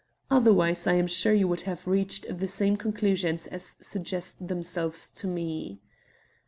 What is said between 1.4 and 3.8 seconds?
would have reached the same conclusions as